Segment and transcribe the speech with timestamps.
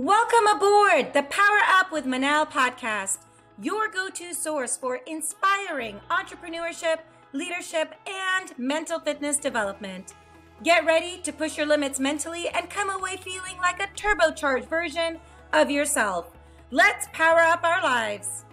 [0.00, 3.18] Welcome aboard the Power Up with Manal podcast,
[3.60, 6.98] your go to source for inspiring entrepreneurship,
[7.32, 10.14] leadership, and mental fitness development.
[10.62, 15.18] Get ready to push your limits mentally and come away feeling like a turbocharged version
[15.52, 16.30] of yourself.
[16.70, 18.44] Let's power up our lives.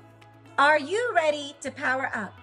[0.58, 2.34] Are you ready to power up?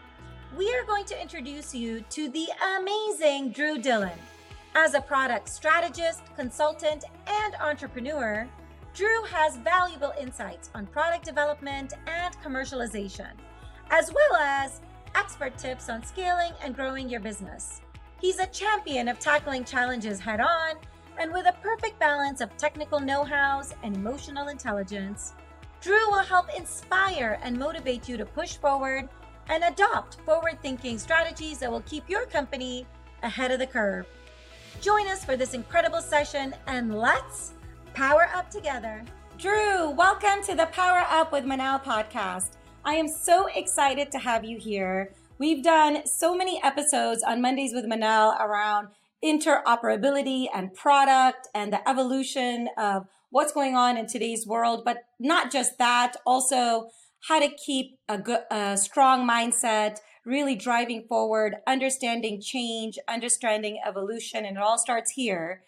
[0.56, 2.46] We are going to introduce you to the
[2.78, 4.16] amazing Drew Dillon.
[4.76, 8.48] As a product strategist, consultant, and entrepreneur,
[8.94, 13.30] Drew has valuable insights on product development and commercialization,
[13.90, 14.82] as well as
[15.14, 17.80] expert tips on scaling and growing your business.
[18.20, 20.76] He's a champion of tackling challenges head on
[21.18, 25.32] and with a perfect balance of technical know hows and emotional intelligence.
[25.80, 29.08] Drew will help inspire and motivate you to push forward
[29.48, 32.86] and adopt forward thinking strategies that will keep your company
[33.22, 34.06] ahead of the curve.
[34.82, 37.54] Join us for this incredible session and let's
[37.94, 39.04] power up together.
[39.38, 42.52] Drew, welcome to the Power Up with Manal podcast.
[42.86, 45.12] I am so excited to have you here.
[45.38, 48.88] We've done so many episodes on Mondays with Manal around
[49.22, 55.52] interoperability and product and the evolution of what's going on in today's world, but not
[55.52, 56.88] just that, also
[57.28, 64.46] how to keep a good, a strong mindset, really driving forward, understanding change, understanding evolution,
[64.46, 65.62] and it all starts here.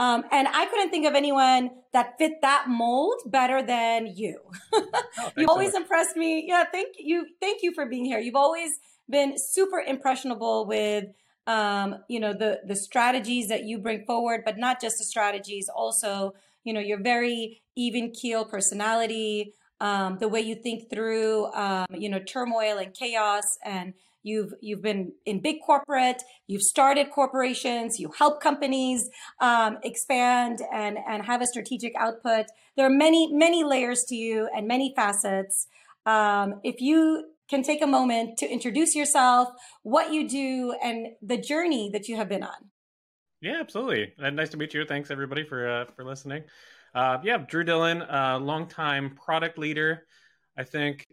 [0.00, 4.40] Um, and I couldn't think of anyone that fit that mold better than you.
[4.72, 6.46] oh, you always so impressed me.
[6.48, 7.26] Yeah, thank you.
[7.38, 8.18] Thank you for being here.
[8.18, 8.70] You've always
[9.10, 11.04] been super impressionable with
[11.46, 15.68] um, you know the the strategies that you bring forward, but not just the strategies.
[15.68, 16.32] Also,
[16.64, 22.08] you know your very even keel personality, um, the way you think through um, you
[22.08, 26.22] know turmoil and chaos and You've you've been in big corporate.
[26.46, 27.98] You've started corporations.
[27.98, 29.08] You help companies
[29.40, 32.46] um, expand and and have a strategic output.
[32.76, 35.66] There are many many layers to you and many facets.
[36.06, 39.48] Um, if you can take a moment to introduce yourself,
[39.82, 42.70] what you do, and the journey that you have been on.
[43.40, 44.12] Yeah, absolutely.
[44.18, 44.84] And nice to meet you.
[44.84, 46.44] Thanks everybody for uh, for listening.
[46.94, 50.06] Uh, yeah, Drew Dillon, uh, longtime product leader.
[50.56, 51.06] I think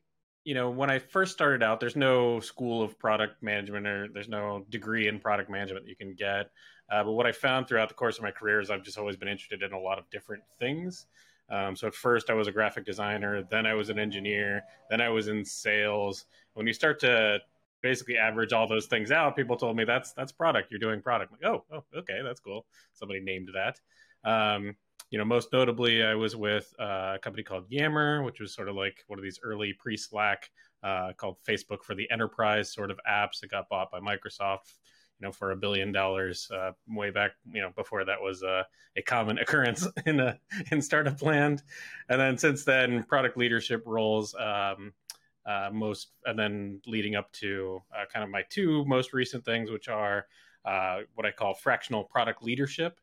[0.48, 4.30] you know, when I first started out, there's no school of product management or there's
[4.30, 6.52] no degree in product management that you can get.
[6.90, 9.18] Uh, but what I found throughout the course of my career is I've just always
[9.18, 11.08] been interested in a lot of different things.
[11.50, 15.02] Um, so at first I was a graphic designer, then I was an engineer, then
[15.02, 16.24] I was in sales.
[16.54, 17.40] When you start to
[17.82, 20.72] basically average all those things out, people told me that's that's product.
[20.72, 21.34] You're doing product.
[21.34, 22.66] I'm like, oh, oh, okay, that's cool.
[22.94, 23.82] Somebody named that.
[24.24, 24.78] Um,
[25.10, 28.68] you know, most notably, I was with uh, a company called Yammer, which was sort
[28.68, 30.50] of like one of these early pre Slack
[30.84, 34.74] uh, called Facebook for the enterprise sort of apps that got bought by Microsoft.
[35.20, 37.32] You know, for a billion dollars, uh, way back.
[37.52, 38.66] You know, before that was a
[39.06, 40.40] common occurrence in a
[40.72, 41.64] in startup land,
[42.10, 44.36] and then since then, product leadership roles.
[44.36, 44.94] Um,
[45.48, 49.72] uh, most and then leading up to uh, kind of my two most recent things,
[49.72, 50.28] which are
[50.66, 53.00] uh, what I call fractional product leadership,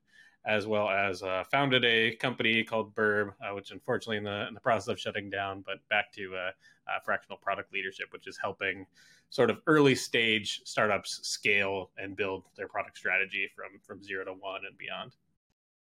[0.46, 4.54] as well as uh, founded a company called Burb, uh, which unfortunately in the in
[4.54, 6.50] the process of shutting down, but back to uh,
[6.88, 8.86] uh, fractional product leadership, which is helping
[9.30, 14.32] sort of early stage startups scale and build their product strategy from from zero to
[14.32, 15.12] one and beyond.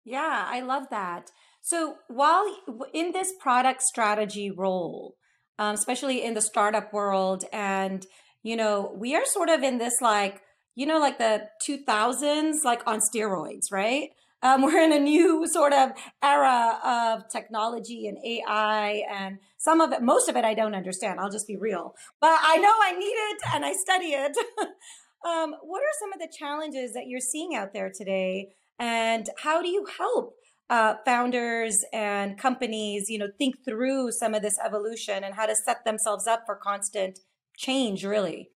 [0.04, 1.30] Yeah, I love that.
[1.60, 2.44] So while
[2.92, 5.16] in this product strategy role,
[5.58, 8.06] um, especially in the startup world, and
[8.42, 10.42] you know, we are sort of in this like
[10.76, 14.10] you know like the 2000s like on steroids right
[14.44, 15.90] um, we're in a new sort of
[16.22, 21.18] era of technology and AI, and some of it, most of it, I don't understand.
[21.18, 24.36] I'll just be real, but I know I need it and I study it.
[25.26, 29.60] um, what are some of the challenges that you're seeing out there today, and how
[29.60, 30.34] do you help?
[30.70, 35.54] Uh, founders and companies, you know, think through some of this evolution and how to
[35.54, 37.18] set themselves up for constant
[37.54, 38.50] change, really.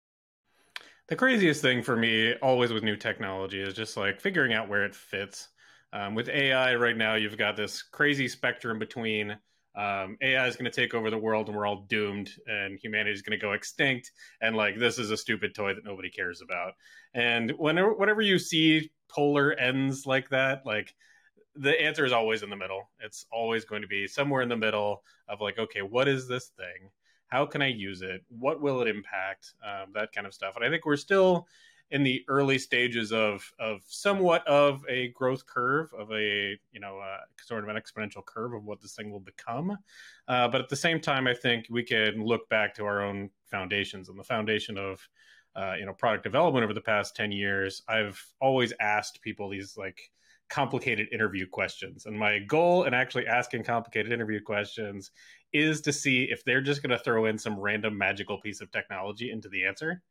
[1.09, 4.84] The craziest thing for me, always with new technology, is just like figuring out where
[4.84, 5.48] it fits.
[5.95, 9.31] Um, with AI right now, you've got this crazy spectrum between
[9.77, 13.13] um, AI is going to take over the world and we're all doomed and humanity
[13.13, 14.11] is going to go extinct
[14.41, 16.73] and like this is a stupid toy that nobody cares about.
[17.15, 20.95] And whenever whenever you see polar ends like that, like
[21.55, 22.91] the answer is always in the middle.
[23.01, 26.51] It's always going to be somewhere in the middle of like, okay, what is this
[26.57, 26.91] thing?
[27.29, 28.25] How can I use it?
[28.29, 29.55] What will it impact?
[29.65, 30.57] Um, that kind of stuff.
[30.57, 31.47] And I think we're still
[31.91, 36.98] in the early stages of of somewhat of a growth curve of a you know
[36.98, 39.77] uh, sort of an exponential curve of what this thing will become
[40.28, 43.31] uh, but at the same time i think we can look back to our own
[43.47, 45.07] foundations and the foundation of
[45.57, 49.77] uh, you know product development over the past 10 years i've always asked people these
[49.77, 50.10] like
[50.51, 52.07] complicated interview questions.
[52.07, 55.10] And my goal in actually asking complicated interview questions
[55.53, 58.71] is to see if they're just going to throw in some random magical piece of
[58.71, 60.03] technology into the answer.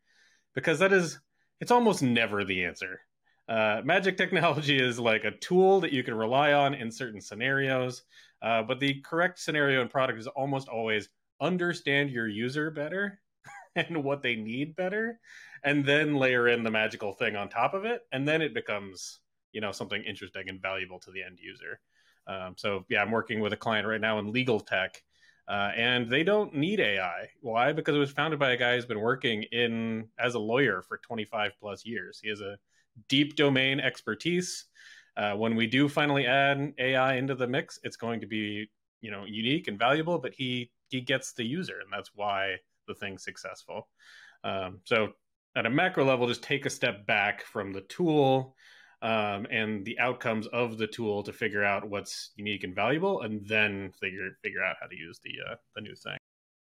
[0.53, 1.19] Because that is,
[1.63, 2.99] it's almost never the answer.
[3.47, 8.03] Uh, magic technology is like a tool that you can rely on in certain scenarios,
[8.41, 11.07] uh, but the correct scenario and product is almost always
[11.39, 13.17] understand your user better
[13.77, 15.17] and what they need better,
[15.63, 19.21] and then layer in the magical thing on top of it, and then it becomes
[19.53, 21.79] you know something interesting and valuable to the end user.
[22.27, 25.01] Um, so yeah, I'm working with a client right now in legal tech,
[25.47, 27.27] uh, and they don't need AI.
[27.41, 27.73] Why?
[27.73, 30.97] Because it was founded by a guy who's been working in as a lawyer for
[30.97, 32.19] 25 plus years.
[32.21, 32.57] He has a
[33.09, 34.65] deep domain expertise.
[35.17, 38.69] Uh, when we do finally add AI into the mix, it's going to be
[39.01, 40.17] you know unique and valuable.
[40.17, 42.55] But he he gets the user, and that's why
[42.87, 43.89] the thing's successful.
[44.43, 45.09] Um, so
[45.55, 48.55] at a macro level, just take a step back from the tool
[49.03, 53.47] um, and the outcomes of the tool to figure out what's unique and valuable, and
[53.47, 56.17] then figure figure out how to use the uh, the new thing.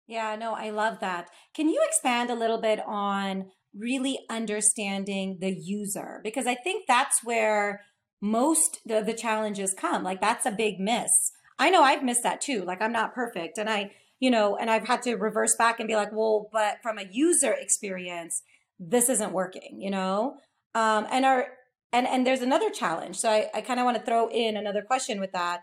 [0.07, 1.29] Yeah, no, I love that.
[1.53, 7.23] Can you expand a little bit on really understanding the user because I think that's
[7.23, 7.81] where
[8.21, 10.03] most the, the challenges come.
[10.03, 11.11] Like that's a big miss.
[11.59, 12.63] I know I've missed that too.
[12.63, 15.87] Like I'm not perfect and I, you know, and I've had to reverse back and
[15.87, 18.41] be like, well, but from a user experience,
[18.79, 20.37] this isn't working, you know?
[20.73, 21.47] Um, and our,
[21.93, 23.17] and, and there's another challenge.
[23.17, 25.61] So I, I kind of want to throw in another question with that.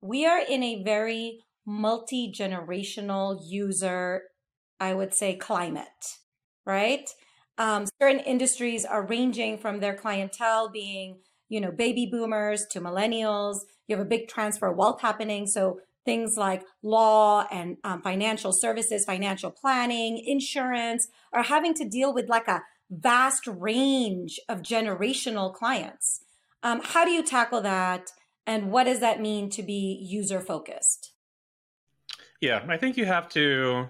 [0.00, 4.22] We are in a very multi generational user,
[4.78, 6.18] I would say, climate,
[6.66, 7.08] right?
[7.56, 13.60] Um, certain industries are ranging from their clientele being, you know, baby boomers to millennials.
[13.86, 15.46] You have a big transfer of wealth happening.
[15.46, 22.12] So things like law and um, financial services, financial planning, insurance are having to deal
[22.12, 22.62] with like a
[22.98, 26.20] vast range of generational clients.
[26.62, 28.10] Um, how do you tackle that?
[28.46, 31.12] And what does that mean to be user focused?
[32.40, 33.88] Yeah, I think you have to,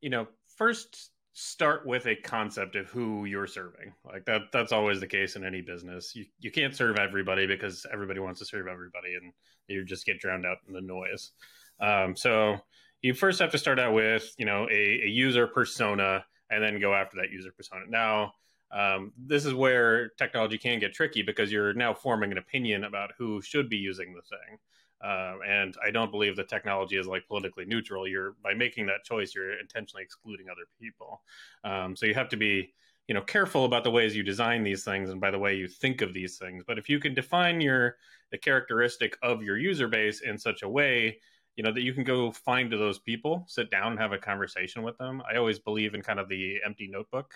[0.00, 3.92] you know, first start with a concept of who you're serving.
[4.04, 6.14] Like that that's always the case in any business.
[6.14, 9.32] You you can't serve everybody because everybody wants to serve everybody and
[9.68, 11.32] you just get drowned out in the noise.
[11.80, 12.56] Um, so
[13.02, 16.80] you first have to start out with, you know, a, a user persona and then
[16.80, 17.84] go after that user persona.
[17.88, 18.34] Now,
[18.70, 23.12] um, this is where technology can get tricky because you're now forming an opinion about
[23.16, 24.58] who should be using the thing.
[25.02, 28.08] Uh, and I don't believe that technology is like politically neutral.
[28.08, 31.22] You're by making that choice, you're intentionally excluding other people.
[31.64, 32.72] Um, so you have to be,
[33.06, 35.68] you know, careful about the ways you design these things and by the way you
[35.68, 36.64] think of these things.
[36.66, 37.98] But if you can define your
[38.32, 41.18] the characteristic of your user base in such a way,
[41.56, 44.82] you know, that you can go find those people, sit down and have a conversation
[44.82, 45.22] with them.
[45.30, 47.34] I always believe in kind of the empty notebook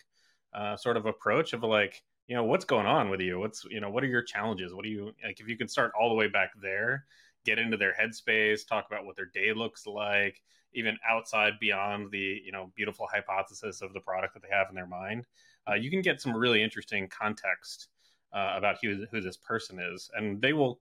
[0.54, 3.38] uh, sort of approach of like, you know, what's going on with you?
[3.38, 4.72] What's you know, what are your challenges?
[4.74, 5.40] What do you like?
[5.40, 7.06] If you can start all the way back there
[7.44, 10.40] get into their headspace, talk about what their day looks like,
[10.72, 14.74] even outside beyond the you know beautiful hypothesis of the product that they have in
[14.74, 15.26] their mind.
[15.68, 17.88] Uh, you can get some really interesting context
[18.32, 20.80] uh, about who who this person is, and they will,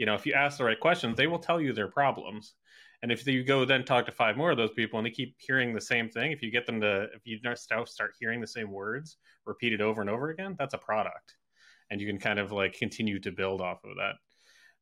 [0.00, 2.54] you know, if you ask the right questions, they will tell you their problems.
[3.02, 5.34] And if you go then talk to five more of those people and they keep
[5.36, 8.70] hearing the same thing, if you get them to, if you start hearing the same
[8.70, 11.34] words repeated over and over again, that's a product.
[11.90, 14.14] And you can kind of like continue to build off of that.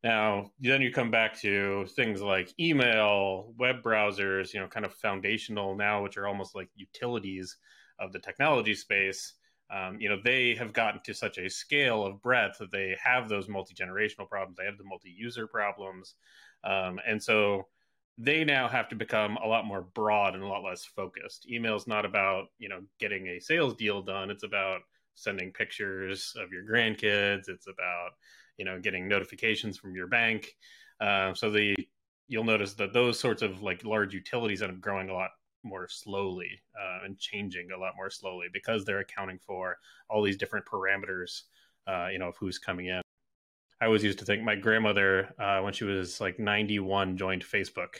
[0.04, 4.94] Now, then you come back to things like email, web browsers, you know, kind of
[4.94, 7.56] foundational now, which are almost like utilities
[7.98, 9.34] of the technology space.
[9.70, 13.28] Um, you know, they have gotten to such a scale of breadth that they have
[13.28, 16.14] those multi generational problems, they have the multi user problems.
[16.64, 17.66] Um, and so
[18.16, 21.48] they now have to become a lot more broad and a lot less focused.
[21.48, 24.80] Email is not about, you know, getting a sales deal done, it's about
[25.14, 28.10] sending pictures of your grandkids, it's about
[28.56, 30.54] you know getting notifications from your bank.
[31.00, 31.74] Uh, so the
[32.28, 35.30] you'll notice that those sorts of like large utilities end up growing a lot
[35.62, 40.36] more slowly uh, and changing a lot more slowly because they're accounting for all these
[40.36, 41.42] different parameters,
[41.86, 43.00] uh, you know, of who's coming in.
[43.80, 47.96] I always used to think my grandmother, uh, when she was like 91, joined Facebook,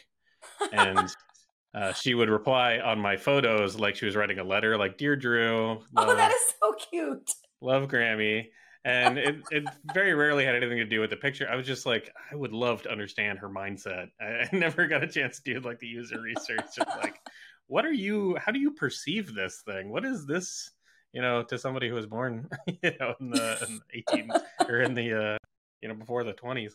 [0.72, 1.14] and
[1.74, 5.14] uh, she would reply on my photos like she was writing a letter, like "Dear
[5.14, 7.30] Drew." Love, oh, that is so cute.
[7.60, 8.48] Love Grammy
[8.88, 11.46] and it, it very rarely had anything to do with the picture.
[11.50, 14.08] I was just like, I would love to understand her mindset.
[14.18, 17.20] I, I never got a chance to do like the user research of like,
[17.66, 18.36] what are you?
[18.36, 19.90] How do you perceive this thing?
[19.90, 20.70] What is this?
[21.12, 24.30] You know, to somebody who was born, you know, in the, in the eighteen
[24.66, 25.38] or in the, uh,
[25.82, 26.74] you know, before the twenties.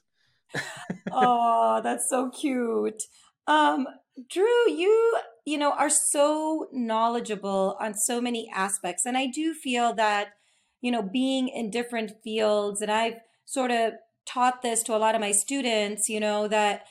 [1.11, 3.01] oh, that's so cute.
[3.47, 3.87] Um,
[4.29, 9.93] Drew, you you know are so knowledgeable on so many aspects, and I do feel
[9.95, 10.33] that
[10.83, 12.81] you know, being in different fields.
[12.81, 13.93] And I've sort of
[14.27, 16.83] taught this to a lot of my students, you know, that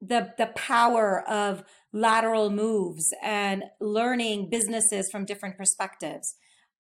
[0.00, 1.62] the the power of
[1.92, 6.34] lateral moves and learning businesses from different perspectives.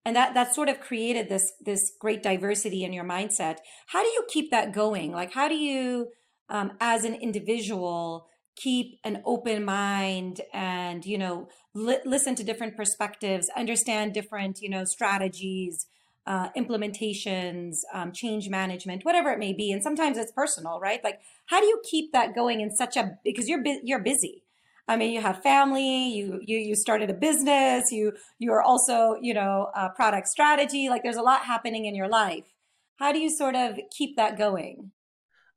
[0.06, 3.58] And that that sort of created this this great diversity in your mindset.
[3.88, 5.12] How do you keep that going?
[5.12, 6.08] Like how do you
[6.48, 12.78] um, as an individual keep an open mind and you know li- listen to different
[12.78, 15.88] perspectives understand different you know strategies
[16.28, 21.20] uh, implementations um, change management whatever it may be and sometimes it's personal right like
[21.48, 24.42] how do you keep that going in such a because you're bu- you're busy
[24.88, 29.16] I mean, you have family, you you you started a business, you you are also
[29.20, 30.90] you know product strategy.
[30.90, 32.54] Like there's a lot happening in your life.
[32.98, 34.92] How do you sort of keep that going?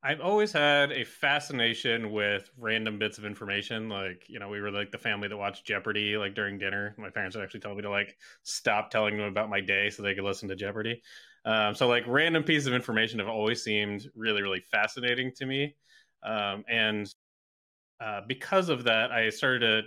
[0.00, 3.88] I've always had a fascination with random bits of information.
[3.88, 6.94] Like, you know, we were like the family that watched Jeopardy like during dinner.
[6.98, 10.02] My parents would actually tell me to like stop telling them about my day so
[10.02, 11.02] they could listen to Jeopardy.
[11.44, 15.74] Um, so like random pieces of information have always seemed really, really fascinating to me.
[16.22, 17.12] Um, and
[18.00, 19.82] uh, because of that, I started to.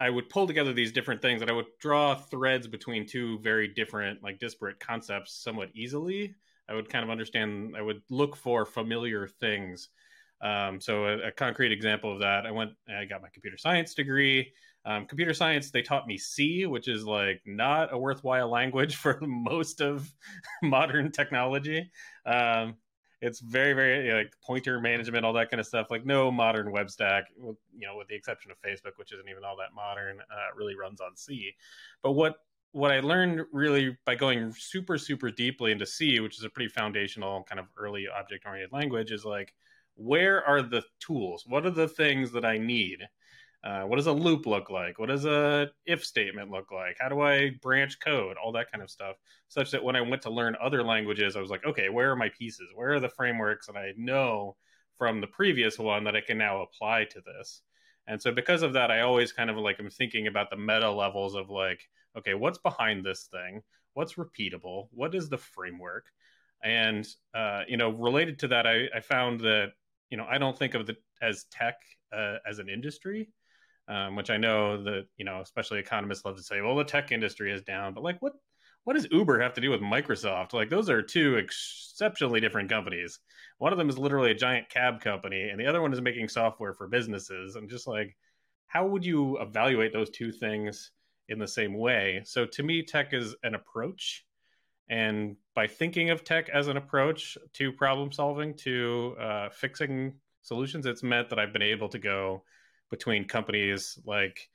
[0.00, 3.68] I would pull together these different things, and I would draw threads between two very
[3.68, 6.34] different, like disparate concepts, somewhat easily.
[6.68, 7.74] I would kind of understand.
[7.76, 9.88] I would look for familiar things.
[10.40, 12.72] Um, so, a, a, concrete example of that, I went.
[12.88, 14.52] I got my computer science degree.
[14.86, 19.18] Um, computer science, they taught me C, which is like not a worthwhile language for
[19.22, 20.12] most of
[20.62, 21.90] modern technology.
[22.26, 22.76] Um,
[23.24, 26.90] it's very very like pointer management all that kind of stuff like no modern web
[26.90, 30.54] stack you know with the exception of facebook which isn't even all that modern uh,
[30.54, 31.52] really runs on c
[32.02, 32.36] but what
[32.74, 36.68] what i learned really by going super super deeply into c which is a pretty
[36.68, 39.54] foundational kind of early object oriented language is like
[39.94, 42.98] where are the tools what are the things that i need
[43.64, 44.98] uh, what does a loop look like?
[44.98, 46.98] What does a if statement look like?
[47.00, 48.36] How do I branch code?
[48.36, 49.16] All that kind of stuff.
[49.48, 52.16] Such that when I went to learn other languages, I was like, okay, where are
[52.16, 52.68] my pieces?
[52.74, 54.56] Where are the frameworks that I know
[54.98, 57.62] from the previous one that I can now apply to this?
[58.06, 60.90] And so because of that, I always kind of like I'm thinking about the meta
[60.90, 61.80] levels of like,
[62.16, 63.62] okay, what's behind this thing?
[63.94, 64.88] What's repeatable?
[64.90, 66.06] What is the framework?
[66.62, 69.72] And uh, you know, related to that, I, I found that
[70.10, 71.76] you know I don't think of the as tech
[72.12, 73.28] uh, as an industry
[73.88, 77.12] um, which I know that you know, especially economists love to say, well, the tech
[77.12, 78.32] industry is down, but like, what
[78.84, 80.52] what does Uber have to do with Microsoft?
[80.52, 83.18] Like, those are two exceptionally different companies.
[83.56, 86.28] One of them is literally a giant cab company, and the other one is making
[86.28, 87.56] software for businesses.
[87.56, 88.16] I'm just like,
[88.66, 90.90] how would you evaluate those two things
[91.28, 92.22] in the same way?
[92.24, 94.24] So, to me, tech is an approach.
[94.88, 100.86] And by thinking of tech as an approach to problem solving, to uh, fixing solutions,
[100.86, 102.44] it's meant that I've been able to go
[102.90, 104.48] between companies like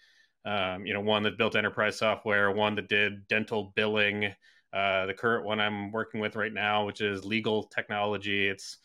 [0.45, 4.33] um, you know one that built enterprise software, one that did dental billing.
[4.71, 8.47] Uh, the current one I'm working with right now, which is legal technology.
[8.47, 8.77] It's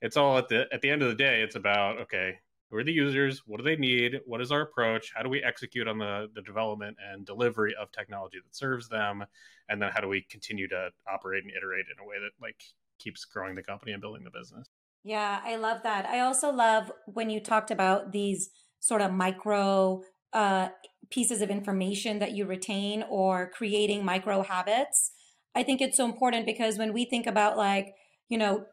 [0.00, 2.38] it's all at the at the end of the day, it's about okay,
[2.72, 3.42] who are the users?
[3.46, 4.20] What do they need?
[4.24, 5.12] What is our approach?
[5.14, 9.24] How do we execute on the the development and delivery of technology that serves them?
[9.68, 12.60] And then how do we continue to operate and iterate in a way that like
[12.98, 14.66] keeps growing the company and building the business?
[15.04, 16.06] Yeah, I love that.
[16.06, 18.48] I also love when you talked about these
[18.80, 20.02] sort of micro
[20.32, 20.68] uh,
[21.10, 25.12] pieces of information that you retain or creating micro habits.
[25.54, 27.94] I think it's so important because when we think about like,
[28.30, 28.64] you know,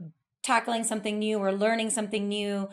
[0.42, 2.70] tackling something new or learning something new,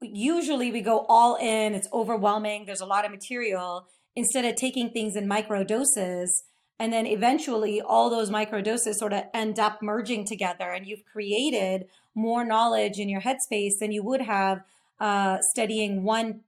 [0.00, 3.86] usually we go all in, it's overwhelming, there's a lot of material
[4.16, 6.44] instead of taking things in micro doses.
[6.78, 11.04] And then eventually all those micro doses sort of end up merging together and you've
[11.04, 14.62] created more knowledge in your headspace than you would have
[15.00, 16.40] uh, studying one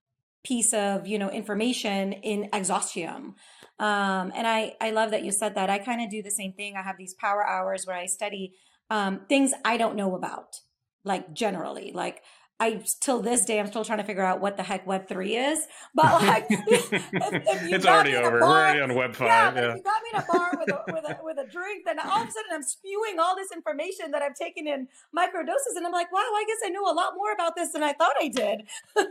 [0.44, 3.34] piece of you know information in exhaustion
[3.80, 6.52] um, and i i love that you said that i kind of do the same
[6.52, 8.52] thing i have these power hours where i study
[8.88, 10.60] um, things i don't know about
[11.02, 12.22] like generally like
[12.58, 15.36] I till this day I'm still trying to figure out what the heck Web three
[15.36, 15.60] is.
[15.94, 18.40] But like, if, if it's already over.
[18.40, 19.26] Bar, We're already on Web five.
[19.26, 19.70] Yeah, yeah.
[19.70, 21.98] If you got me in a bar with a, with a with a drink, then
[21.98, 25.74] all of a sudden I'm spewing all this information that I've taken in micro doses,
[25.76, 27.92] and I'm like, wow, I guess I know a lot more about this than I
[27.92, 28.62] thought I did.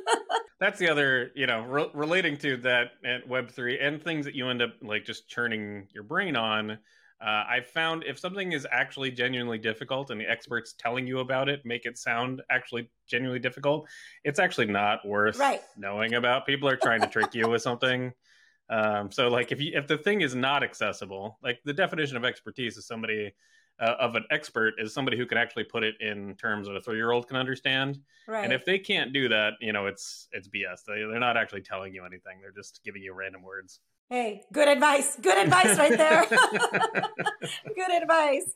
[0.59, 4.33] That's the other, you know, re- relating to that at Web three and things that
[4.33, 6.79] you end up like just churning your brain on
[7.25, 11.49] uh, I've found if something is actually genuinely difficult and the experts telling you about
[11.49, 13.87] it make it sound actually genuinely difficult,
[14.23, 15.61] it's actually not worth right.
[15.75, 16.45] knowing about.
[16.45, 18.13] People are trying to trick you with something.
[18.67, 22.25] Um, so, like, if you if the thing is not accessible, like the definition of
[22.25, 23.31] expertise is somebody
[23.79, 26.81] uh, of an expert is somebody who can actually put it in terms that a
[26.81, 27.99] three year old can understand.
[28.27, 28.43] Right.
[28.43, 30.83] And if they can't do that, you know, it's it's BS.
[30.87, 32.39] They, they're not actually telling you anything.
[32.41, 33.81] They're just giving you random words.
[34.09, 35.17] Hey, good advice.
[35.19, 36.25] Good advice right there.
[37.75, 38.53] good advice.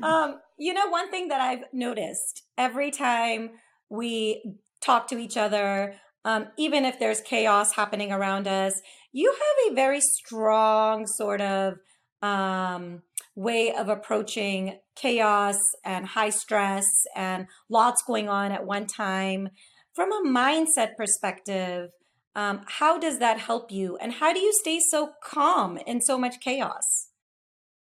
[0.00, 3.50] Um, you know, one thing that I've noticed every time
[3.90, 8.80] we talk to each other, um, even if there's chaos happening around us,
[9.10, 11.74] you have a very strong sort of
[12.22, 13.02] um,
[13.34, 19.48] way of approaching chaos and high stress and lots going on at one time.
[19.94, 21.90] From a mindset perspective,
[22.34, 23.96] um, how does that help you?
[23.98, 27.08] And how do you stay so calm in so much chaos?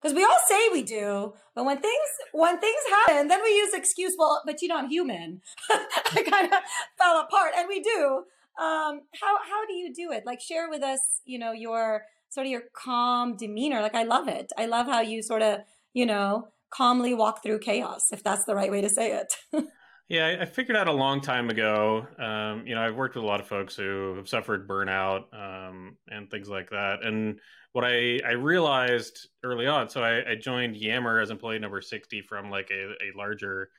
[0.00, 3.72] Because we all say we do, but when things when things happen, then we use
[3.72, 4.14] excuse.
[4.18, 5.42] Well, but you know I'm human.
[5.70, 6.58] I kind of
[6.98, 8.24] fell apart, and we do.
[8.60, 10.24] Um, how how do you do it?
[10.26, 13.80] Like share with us, you know, your sort of your calm demeanor.
[13.80, 14.50] Like I love it.
[14.58, 15.60] I love how you sort of,
[15.94, 19.34] you know, calmly walk through chaos, if that's the right way to say it.
[20.12, 22.06] yeah, I figured out a long time ago.
[22.18, 25.96] Um, you know, I've worked with a lot of folks who have suffered burnout um,
[26.06, 27.02] and things like that.
[27.02, 27.40] And
[27.72, 32.20] what I, I realized early on, so I, I joined Yammer as employee number 60
[32.20, 33.70] from like a, a larger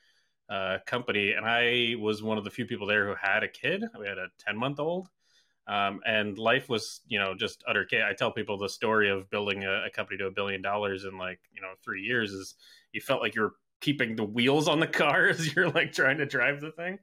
[0.50, 1.34] uh, company.
[1.34, 3.84] And I was one of the few people there who had a kid.
[3.96, 5.10] We had a 10 month old.
[5.68, 8.08] Um, and life was, you know, just utter chaos.
[8.10, 11.16] I tell people the story of building a, a, company to a billion dollars in
[11.16, 12.56] like, you know, three years is
[12.92, 16.26] you felt like you're keeping the wheels on the car as you're like trying to
[16.26, 16.98] drive the thing.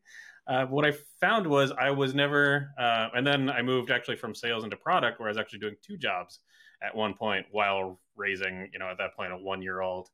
[0.47, 4.33] Uh, what I found was I was never, uh, and then I moved actually from
[4.33, 6.39] sales into product where I was actually doing two jobs
[6.81, 10.09] at one point while raising, you know, at that point a one year old.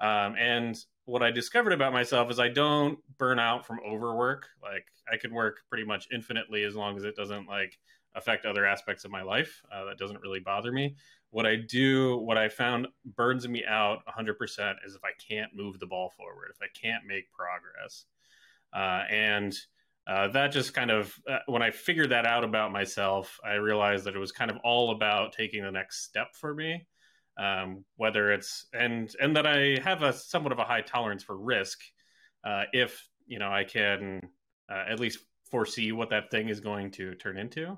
[0.00, 4.46] Um, and what I discovered about myself is I don't burn out from overwork.
[4.62, 7.78] Like I can work pretty much infinitely as long as it doesn't like
[8.16, 9.62] affect other aspects of my life.
[9.72, 10.96] Uh, that doesn't really bother me.
[11.30, 14.30] What I do, what I found burns me out 100%
[14.86, 18.04] is if I can't move the ball forward, if I can't make progress.
[18.74, 19.54] Uh, and
[20.06, 24.04] uh, that just kind of, uh, when I figured that out about myself, I realized
[24.04, 26.86] that it was kind of all about taking the next step for me
[27.38, 31.36] um, whether it's and and that I have a somewhat of a high tolerance for
[31.36, 31.80] risk
[32.44, 34.20] uh, if you know I can
[34.70, 35.18] uh, at least
[35.50, 37.76] foresee what that thing is going to turn into.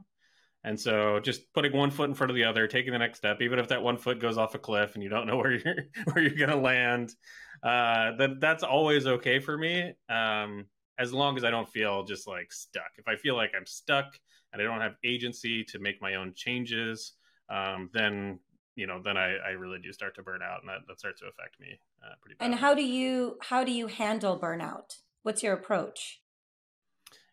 [0.64, 3.40] And so just putting one foot in front of the other, taking the next step,
[3.40, 5.84] even if that one foot goes off a cliff and you don't know where you're
[6.12, 7.14] where you're gonna land,
[7.62, 9.92] uh, that that's always okay for me.
[10.08, 10.66] Um,
[10.98, 12.90] as long as I don't feel just like stuck.
[12.98, 14.18] If I feel like I'm stuck
[14.52, 17.12] and I don't have agency to make my own changes,
[17.48, 18.40] um, then
[18.74, 21.20] you know, then I, I really do start to burn out, and that, that starts
[21.20, 22.44] to affect me uh, pretty bad.
[22.44, 24.98] And how do you how do you handle burnout?
[25.22, 26.20] What's your approach?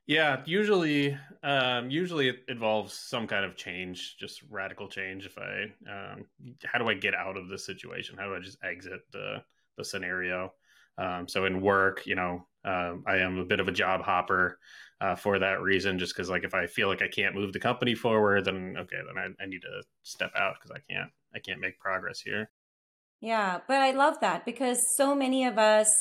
[0.08, 5.26] Yeah, usually, um, usually it involves some kind of change, just radical change.
[5.26, 6.26] If I, um,
[6.64, 8.18] how do I get out of this situation?
[8.18, 9.44] How do I just exit the
[9.78, 10.54] the scenario?
[10.98, 14.60] Um, so in work, you know, um, I am a bit of a job hopper
[15.02, 15.98] uh, for that reason.
[15.98, 18.98] Just because, like, if I feel like I can't move the company forward, then okay,
[19.06, 22.52] then I, I need to step out because I can't I can't make progress here.
[23.22, 25.92] Yeah, but I love that because so many of us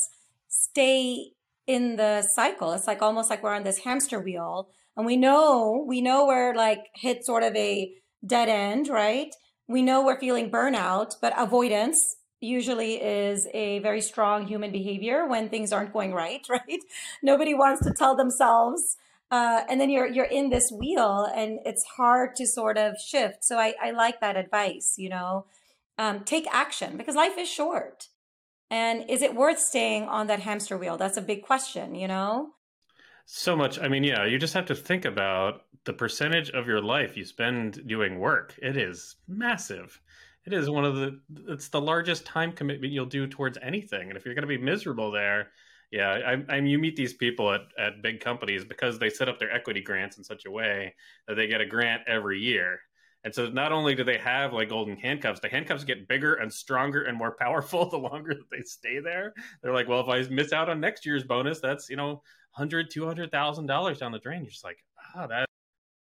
[0.49, 1.31] stay
[1.67, 2.73] in the cycle.
[2.73, 6.55] It's like almost like we're on this hamster wheel, and we know we know we're
[6.55, 7.93] like hit sort of a
[8.27, 9.35] dead end, right?
[9.67, 15.49] We know we're feeling burnout, but avoidance usually is a very strong human behavior when
[15.49, 16.81] things aren't going right, right?
[17.23, 18.97] Nobody wants to tell themselves.
[19.31, 23.43] Uh, and then you're you're in this wheel, and it's hard to sort of shift.
[23.43, 24.95] So I, I like that advice.
[24.97, 25.47] You know,
[25.99, 28.09] um, take action because life is short,
[28.71, 30.97] and is it worth staying on that hamster wheel?
[30.97, 31.95] That's a big question.
[31.95, 32.51] You know.
[33.27, 33.79] So much.
[33.79, 37.25] I mean, yeah, you just have to think about the percentage of your life you
[37.25, 38.55] spend doing work.
[38.61, 39.99] It is massive.
[40.47, 44.09] It is one of the it's the largest time commitment you'll do towards anything.
[44.09, 45.49] And if you're going to be miserable there,
[45.91, 49.39] yeah, I, I you meet these people at, at big companies because they set up
[49.39, 50.95] their equity grants in such a way
[51.29, 52.81] that they get a grant every year.
[53.25, 56.53] And so not only do they have like golden handcuffs, the handcuffs get bigger and
[56.53, 59.33] stronger and more powerful the longer that they stay there.
[59.63, 62.91] They're like, well, if I miss out on next year's bonus, that's, you know, hundred,
[62.91, 64.43] two hundred thousand dollars down the drain.
[64.43, 64.79] You're just like,
[65.17, 65.49] ah, oh, that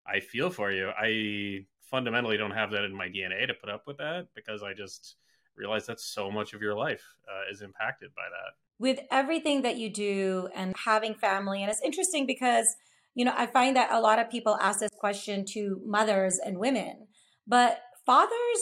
[0.06, 0.90] I feel for you.
[0.98, 4.72] I fundamentally don't have that in my DNA to put up with that because I
[4.72, 5.16] just
[5.56, 8.54] realize that so much of your life uh, is impacted by that.
[8.78, 12.76] With everything that you do and having family, and it's interesting because,
[13.18, 16.58] you know, I find that a lot of people ask this question to mothers and
[16.58, 17.08] women,
[17.46, 18.60] but fathers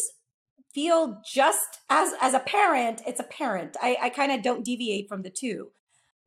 [0.74, 5.08] feel just as as a parent it's a parent i, I kind of don't deviate
[5.08, 5.68] from the two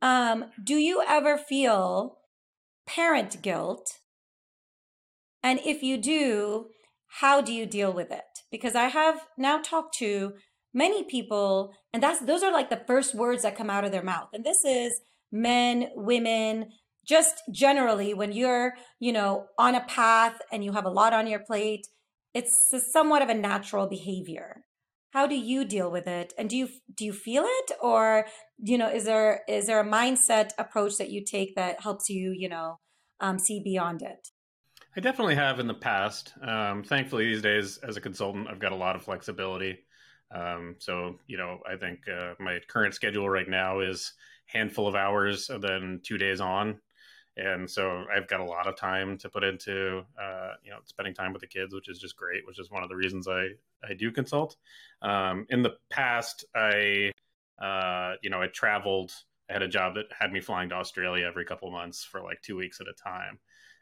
[0.02, 2.18] um, do you ever feel
[2.84, 3.98] parent guilt
[5.44, 6.66] and if you do
[7.10, 8.24] how do you deal with it?
[8.50, 10.34] Because I have now talked to
[10.72, 14.02] many people and that's those are like the first words that come out of their
[14.02, 14.28] mouth.
[14.32, 15.00] And this is
[15.32, 16.70] men, women,
[17.10, 21.26] just generally when you're, you know, on a path and you have a lot on
[21.26, 21.88] your plate,
[22.34, 24.64] it's somewhat of a natural behavior.
[25.12, 26.32] how do you deal with it?
[26.38, 26.68] And do you
[26.98, 27.72] do you feel it?
[27.82, 28.26] Or
[28.70, 32.32] you know is there is there a mindset approach that you take that helps you
[32.42, 32.78] you know
[33.18, 34.22] um, see beyond it?
[34.96, 36.32] I definitely have in the past.
[36.52, 39.72] Um, thankfully these days as a consultant i've got a lot of flexibility.
[40.40, 44.12] Um, so you know i think uh, my current schedule right now is
[44.46, 46.78] handful of hours and then two days on
[47.36, 51.14] and so I've got a lot of time to put into uh, you know spending
[51.14, 52.46] time with the kids, which is just great.
[52.46, 53.48] Which is one of the reasons I
[53.84, 54.56] I do consult.
[55.02, 57.12] Um, in the past, I
[57.62, 59.12] uh, you know I traveled.
[59.48, 62.20] I had a job that had me flying to Australia every couple of months for
[62.20, 63.38] like two weeks at a time,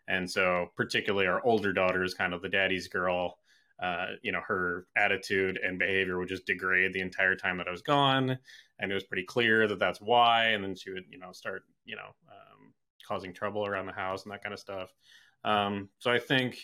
[0.06, 3.38] and so particularly our older daughter is kind of the daddy's girl.
[3.80, 7.70] Uh, you know, her attitude and behavior would just degrade the entire time that I
[7.70, 8.36] was gone,
[8.78, 10.46] and it was pretty clear that that's why.
[10.46, 12.57] And then she would, you know, start, you know, um,
[13.08, 14.92] causing trouble around the house and that kind of stuff.
[15.42, 16.58] Um, so I think,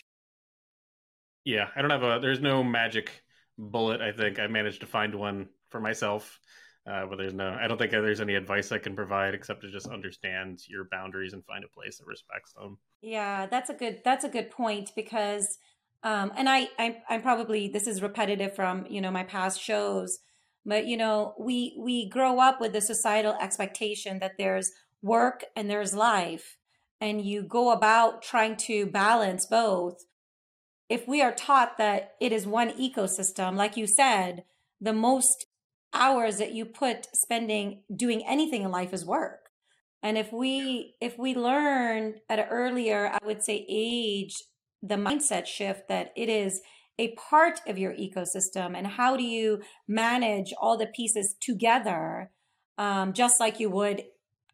[1.43, 2.19] yeah, I don't have a.
[2.21, 3.09] There's no magic
[3.57, 4.01] bullet.
[4.01, 6.39] I think I managed to find one for myself.
[6.87, 9.71] Uh, but there's no, I don't think there's any advice I can provide except to
[9.71, 12.77] just understand your boundaries and find a place that respects them.
[13.01, 15.57] Yeah, that's a good, that's a good point because,
[16.03, 20.19] um, and I, I, I'm probably, this is repetitive from, you know, my past shows,
[20.63, 24.71] but you know, we, we grow up with the societal expectation that there's
[25.05, 26.57] work and there's life,
[26.99, 29.97] and you go about trying to balance both,
[30.89, 34.43] if we are taught that it is one ecosystem, like you said,
[34.81, 35.45] the most
[35.93, 39.49] hours that you put spending doing anything in life is work.
[40.03, 44.33] And if we if we learn at an earlier, I would say age,
[44.83, 46.61] the mindset shift that it is
[46.99, 52.31] a part of your ecosystem and how do you manage all the pieces together
[52.77, 54.03] um, just like you would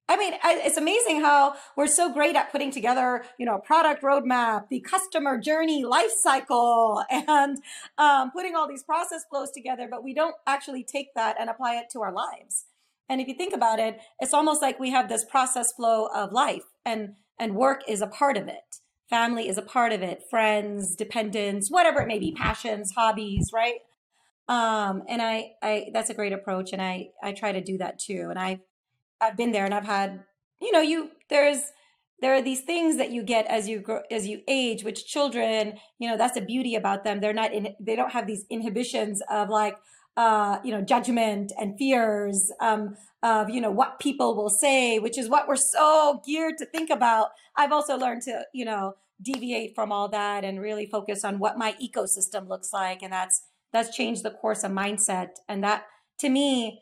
[0.10, 4.04] I mean, it's amazing how we're so great at putting together, you know, a product
[4.04, 7.58] roadmap, the customer journey life cycle, and
[7.98, 11.76] um, putting all these process flows together, but we don't actually take that and apply
[11.76, 12.66] it to our lives.
[13.08, 16.32] And if you think about it, it's almost like we have this process flow of
[16.32, 18.78] life, and and work is a part of it.
[19.10, 20.24] Family is a part of it.
[20.30, 23.80] Friends, dependents, whatever it may be, passions, hobbies, right?
[24.48, 28.00] Um, and I, I, that's a great approach, and I, I try to do that
[28.00, 28.28] too.
[28.30, 28.62] And I
[29.22, 30.24] I've been there and I've had,
[30.62, 31.62] you know, you there's
[32.22, 35.74] there are these things that you get as you grow as you age which children
[35.98, 37.20] you know that's the beauty about them.
[37.20, 39.78] They're not in they don't have these inhibitions of like
[40.18, 45.18] uh you know judgment and fears um of you know what people will say which
[45.18, 47.30] is what we're so geared to think about.
[47.56, 51.58] I've also learned to you know deviate from all that and really focus on what
[51.58, 53.02] my ecosystem looks like.
[53.02, 55.30] And that's that's changed the course of mindset.
[55.48, 55.86] And that
[56.20, 56.82] to me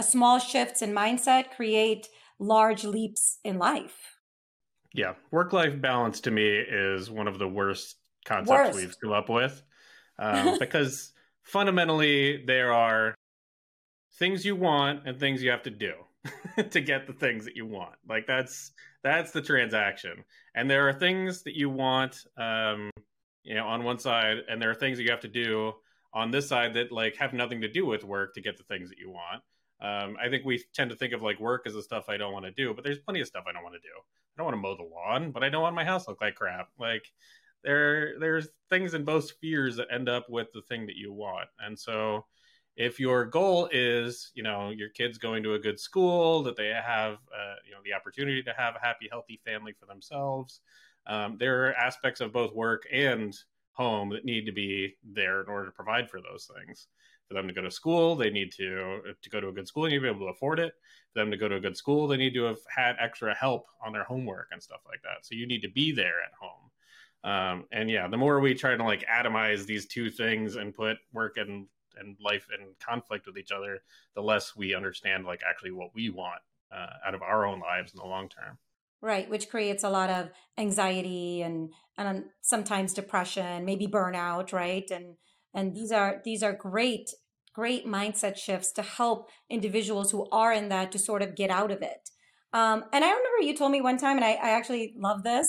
[0.00, 2.08] a small shifts in mindset create
[2.38, 4.16] large leaps in life.
[4.94, 8.76] Yeah, work life balance to me is one of the worst concepts worst.
[8.76, 9.62] we've come up with
[10.18, 13.14] um, because fundamentally there are
[14.18, 15.92] things you want and things you have to do
[16.70, 17.94] to get the things that you want.
[18.08, 18.72] Like that's
[19.04, 22.90] that's the transaction, and there are things that you want, um,
[23.42, 25.74] you know, on one side, and there are things that you have to do
[26.14, 28.88] on this side that like have nothing to do with work to get the things
[28.88, 29.42] that you want.
[29.82, 32.32] Um, I think we tend to think of like work as the stuff I don't
[32.32, 33.94] want to do, but there's plenty of stuff I don't want to do.
[33.96, 36.20] I don't want to mow the lawn, but I don't want my house to look
[36.20, 36.68] like crap.
[36.78, 37.10] Like
[37.64, 41.48] there, there's things in both spheres that end up with the thing that you want.
[41.58, 42.26] And so,
[42.76, 46.68] if your goal is, you know, your kids going to a good school, that they
[46.68, 50.60] have, uh, you know, the opportunity to have a happy, healthy family for themselves,
[51.06, 53.36] um, there are aspects of both work and
[53.72, 56.86] home that need to be there in order to provide for those things
[57.30, 59.84] for them to go to school they need to to go to a good school
[59.84, 60.74] they need to be able to afford it.
[61.12, 63.66] For them to go to a good school they need to have had extra help
[63.84, 65.24] on their homework and stuff like that.
[65.24, 66.70] So you need to be there at home.
[67.22, 70.96] Um, and yeah the more we try to like atomize these two things and put
[71.12, 73.80] work and and life in conflict with each other
[74.14, 76.40] the less we understand like actually what we want
[76.72, 78.58] uh, out of our own lives in the long term.
[79.00, 84.90] Right which creates a lot of anxiety and and sometimes depression maybe burnout right?
[84.90, 85.14] And
[85.54, 87.10] and these are these are great
[87.52, 91.70] great mindset shifts to help individuals who are in that to sort of get out
[91.70, 92.10] of it.
[92.52, 95.46] Um, and i remember you told me one time and i, I actually love this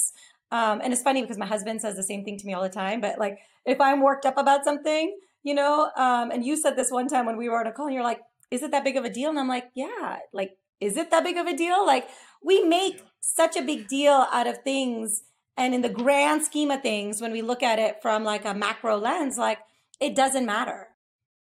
[0.52, 2.70] um, and it's funny because my husband says the same thing to me all the
[2.70, 6.76] time but like if i'm worked up about something you know um, and you said
[6.76, 8.20] this one time when we were on a call and you're like
[8.52, 9.32] is it that big of a deal?
[9.32, 11.86] And i'm like yeah like is it that big of a deal?
[11.86, 12.10] Like
[12.44, 15.22] we make such a big deal out of things
[15.56, 18.54] and in the grand scheme of things when we look at it from like a
[18.54, 19.60] macro lens like
[20.02, 20.88] it doesn't matter.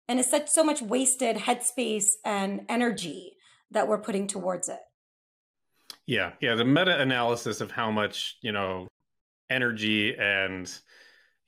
[0.08, 3.36] And it's such so much wasted headspace and energy
[3.70, 4.80] that we're putting towards it.
[6.06, 6.54] Yeah, yeah.
[6.54, 8.88] The meta analysis of how much, you know,
[9.50, 10.72] energy and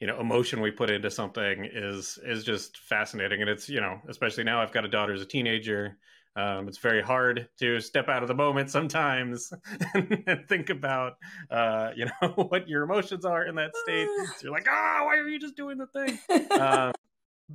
[0.00, 3.98] you know emotion we put into something is is just fascinating and it's you know
[4.08, 5.98] especially now i've got a daughter as a teenager
[6.36, 9.52] um, it's very hard to step out of the moment sometimes
[9.94, 11.16] and, and think about
[11.50, 14.08] uh, you know what your emotions are in that state.
[14.36, 16.18] So you're like ah oh, why are you just doing the thing?
[16.58, 16.92] Um,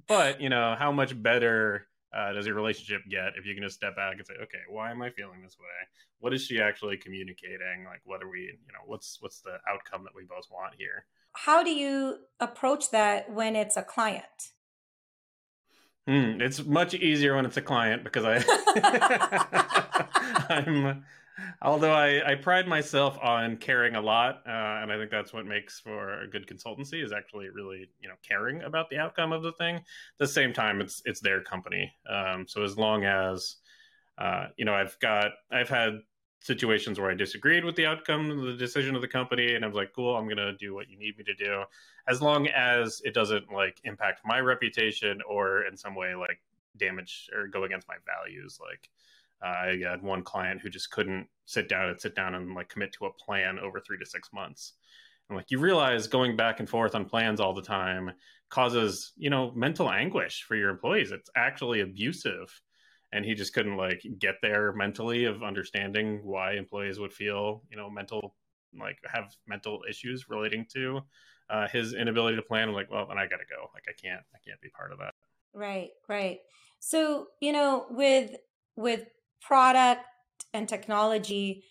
[0.08, 3.76] but you know how much better uh, does your relationship get if you can just
[3.76, 5.66] step back and say okay why am i feeling this way?
[6.20, 7.86] What is she actually communicating?
[7.86, 11.06] Like what are we you know what's what's the outcome that we both want here?
[11.34, 14.54] How do you approach that when it's a client?
[16.08, 18.44] Mm, it's much easier when it's a client because I,
[20.50, 21.06] I'm,
[21.62, 25.46] although I, I pride myself on caring a lot, uh, and I think that's what
[25.46, 29.44] makes for a good consultancy is actually really you know caring about the outcome of
[29.44, 29.78] the thing.
[29.78, 29.84] At
[30.20, 33.56] the same time, it's it's their company, um, so as long as
[34.18, 36.00] uh, you know I've got I've had
[36.44, 39.78] situations where I disagreed with the outcome, the decision of the company, and I was
[39.78, 41.64] like, cool, I'm gonna do what you need me to do,
[42.08, 46.42] as long as it doesn't like impact my reputation or in some way like
[46.78, 48.60] damage or go against my values.
[48.62, 48.90] Like
[49.42, 52.68] uh, I had one client who just couldn't sit down and sit down and like
[52.68, 54.74] commit to a plan over three to six months.
[55.30, 58.12] And like you realize going back and forth on plans all the time
[58.50, 61.14] causes you know mental anguish for your employees.
[61.14, 62.62] It's actually abusive
[63.14, 67.78] and he just couldn't like get there mentally of understanding why employees would feel you
[67.78, 68.36] know mental
[68.78, 71.00] like have mental issues relating to
[71.50, 72.68] uh, his inability to plan.
[72.68, 73.70] I'm like well then i gotta go.
[73.74, 75.14] Like i can't i can't be part of that.
[75.54, 76.40] Right right.
[76.80, 78.32] So you know with
[78.76, 79.06] with
[79.42, 80.02] product
[80.54, 81.64] and technology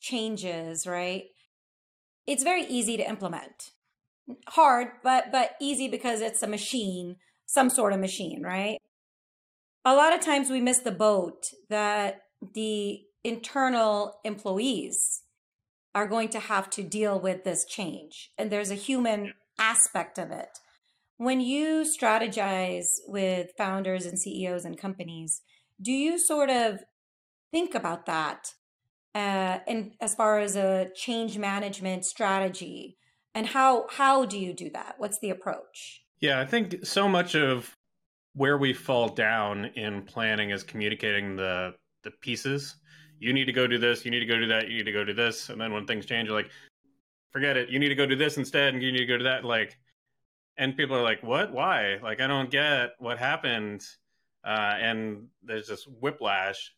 [0.00, 1.24] changes right
[2.26, 3.70] it's very easy to implement.
[4.48, 8.78] Hard but but easy because it's a machine some sort of machine right
[9.84, 12.22] a lot of times we miss the boat that
[12.54, 15.22] the internal employees
[15.94, 18.30] are going to have to deal with this change.
[18.38, 20.58] And there's a human aspect of it.
[21.18, 25.42] When you strategize with founders and CEOs and companies,
[25.80, 26.80] do you sort of
[27.50, 28.54] think about that
[29.14, 32.96] uh, and as far as a change management strategy?
[33.34, 34.94] And how how do you do that?
[34.98, 36.02] What's the approach?
[36.20, 37.76] Yeah, I think so much of
[38.34, 42.76] where we fall down in planning is communicating the the pieces.
[43.18, 44.04] You need to go do this.
[44.04, 44.68] You need to go do that.
[44.68, 45.48] You need to go do this.
[45.48, 46.50] And then when things change, you're like,
[47.30, 47.68] forget it.
[47.68, 49.44] You need to go do this instead, and you need to go to that.
[49.44, 49.78] Like,
[50.56, 51.52] and people are like, what?
[51.52, 51.98] Why?
[52.02, 53.82] Like, I don't get what happened.
[54.44, 56.72] Uh, and there's this whiplash.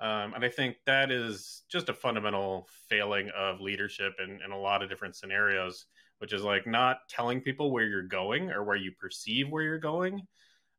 [0.00, 4.58] Um, and I think that is just a fundamental failing of leadership in, in a
[4.58, 5.86] lot of different scenarios,
[6.18, 9.78] which is like not telling people where you're going or where you perceive where you're
[9.78, 10.22] going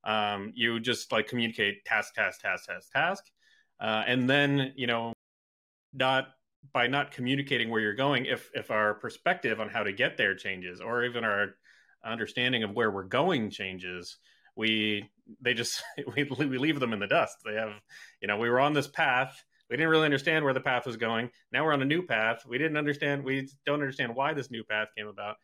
[0.03, 3.23] um, you just like communicate task, task, task, task, task,
[3.79, 5.13] uh, and then you know,
[5.93, 6.27] not
[6.73, 8.25] by not communicating where you're going.
[8.25, 11.55] If if our perspective on how to get there changes, or even our
[12.03, 14.17] understanding of where we're going changes,
[14.55, 15.09] we
[15.41, 15.83] they just
[16.15, 17.37] we, we leave them in the dust.
[17.45, 17.73] They have
[18.21, 19.43] you know we were on this path.
[19.69, 21.29] We didn't really understand where the path was going.
[21.51, 22.43] Now we're on a new path.
[22.47, 23.23] We didn't understand.
[23.23, 25.35] We don't understand why this new path came about.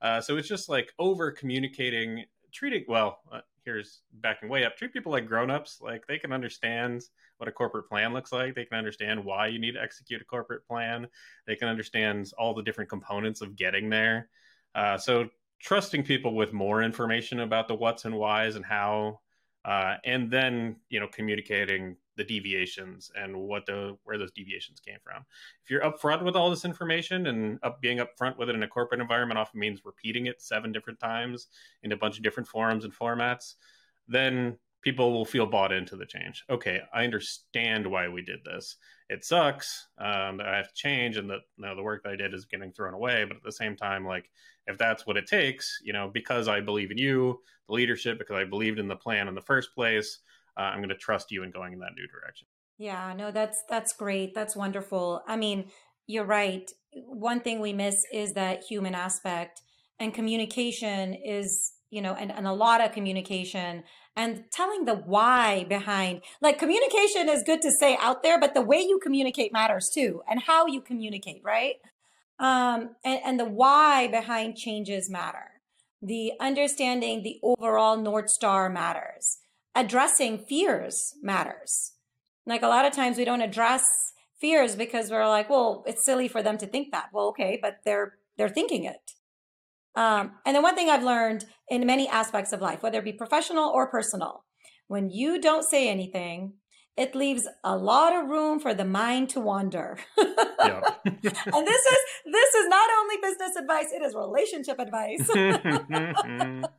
[0.00, 3.18] Uh, so it's just like over communicating, treating well.
[3.32, 4.76] Uh, here's backing way up.
[4.76, 5.78] Treat people like grown-ups.
[5.80, 7.02] Like they can understand
[7.38, 8.54] what a corporate plan looks like.
[8.54, 11.06] They can understand why you need to execute a corporate plan.
[11.46, 14.28] They can understand all the different components of getting there.
[14.74, 15.28] Uh, so
[15.60, 19.20] trusting people with more information about the what's and whys and how
[19.64, 24.98] uh, and then you know communicating the deviations and what the where those deviations came
[25.02, 25.24] from.
[25.64, 28.68] If you're upfront with all this information and up being upfront with it in a
[28.68, 31.48] corporate environment often means repeating it seven different times
[31.82, 33.54] in a bunch of different forums and formats,
[34.06, 36.44] then people will feel bought into the change.
[36.50, 38.76] Okay, I understand why we did this.
[39.08, 42.12] It sucks um, that I have to change, and that you know, the work that
[42.12, 43.24] I did is getting thrown away.
[43.26, 44.30] But at the same time, like
[44.66, 48.36] if that's what it takes, you know, because I believe in you, the leadership, because
[48.36, 50.20] I believed in the plan in the first place,
[50.56, 52.46] uh, I'm going to trust you in going in that new direction.
[52.76, 54.34] Yeah, no, that's that's great.
[54.34, 55.22] That's wonderful.
[55.26, 55.70] I mean,
[56.06, 56.70] you're right.
[56.92, 59.62] One thing we miss is that human aspect,
[59.98, 63.84] and communication is you know, and, and a lot of communication
[64.16, 68.62] and telling the why behind like communication is good to say out there, but the
[68.62, 71.76] way you communicate matters too, and how you communicate, right?
[72.38, 75.52] Um, and, and the why behind changes matter.
[76.02, 79.38] The understanding the overall North Star matters
[79.74, 81.92] addressing fears matters.
[82.46, 83.84] Like a lot of times we don't address
[84.40, 87.08] fears because we're like, well, it's silly for them to think that.
[87.12, 89.12] Well, okay, but they're they're thinking it.
[89.96, 93.12] Um, and then one thing I've learned in many aspects of life, whether it be
[93.12, 94.44] professional or personal,
[94.88, 96.54] when you don't say anything,
[96.96, 99.98] it leaves a lot of room for the mind to wander.
[100.16, 100.26] and
[101.16, 105.28] this is this is not only business advice, it is relationship advice.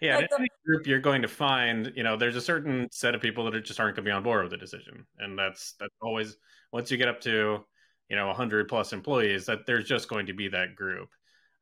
[0.00, 3.44] yeah, any group you're going to find, you know, there's a certain set of people
[3.44, 5.04] that are just aren't going to be on board with the decision.
[5.18, 6.36] And that's that's always
[6.72, 7.64] once you get up to,
[8.08, 11.08] you know, 100 plus employees, that there's just going to be that group.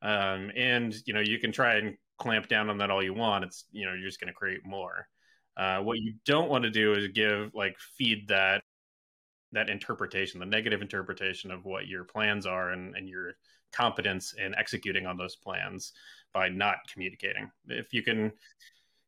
[0.03, 3.45] Um, and you know, you can try and clamp down on that all you want.
[3.45, 5.07] It's you know, you're just going to create more.
[5.55, 8.63] Uh, what you don't want to do is give like feed that
[9.53, 13.35] that interpretation, the negative interpretation of what your plans are and, and your
[13.71, 15.93] competence in executing on those plans
[16.33, 17.49] by not communicating.
[17.67, 18.31] If you can,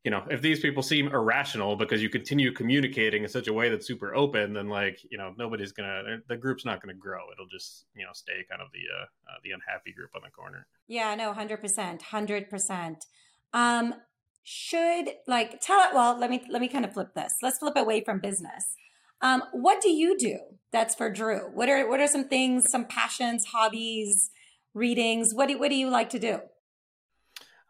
[0.05, 3.69] you know, if these people seem irrational because you continue communicating in such a way
[3.69, 7.21] that's super open, then like, you know, nobody's gonna, the group's not gonna grow.
[7.33, 10.29] It'll just, you know, stay kind of the uh, uh the unhappy group on the
[10.29, 10.67] corner.
[10.87, 13.05] Yeah, no, hundred percent, hundred percent.
[13.51, 13.95] Um,
[14.43, 17.75] should like tell it well let me let me kind of flip this let's flip
[17.75, 18.75] away from business
[19.21, 20.37] um, what do you do
[20.71, 24.29] that's for drew what are what are some things some passions hobbies
[24.75, 26.39] readings what do, what do you like to do